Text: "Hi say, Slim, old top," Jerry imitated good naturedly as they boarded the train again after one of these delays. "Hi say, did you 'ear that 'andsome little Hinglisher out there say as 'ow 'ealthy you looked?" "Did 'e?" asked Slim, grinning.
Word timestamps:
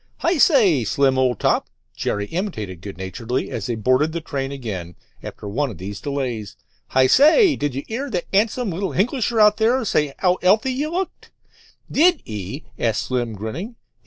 "Hi 0.25 0.39
say, 0.39 0.83
Slim, 0.83 1.19
old 1.19 1.39
top," 1.39 1.69
Jerry 1.95 2.25
imitated 2.25 2.81
good 2.81 2.97
naturedly 2.97 3.51
as 3.51 3.67
they 3.67 3.75
boarded 3.75 4.13
the 4.13 4.19
train 4.19 4.51
again 4.51 4.95
after 5.21 5.47
one 5.47 5.69
of 5.69 5.77
these 5.77 6.01
delays. 6.01 6.57
"Hi 6.87 7.05
say, 7.05 7.55
did 7.55 7.75
you 7.75 7.83
'ear 7.87 8.09
that 8.09 8.25
'andsome 8.33 8.71
little 8.71 8.93
Hinglisher 8.93 9.39
out 9.39 9.57
there 9.57 9.85
say 9.85 10.07
as 10.07 10.13
'ow 10.23 10.39
'ealthy 10.41 10.73
you 10.73 10.91
looked?" 10.91 11.29
"Did 11.91 12.23
'e?" 12.25 12.63
asked 12.79 13.03
Slim, 13.03 13.33
grinning. 13.33 13.75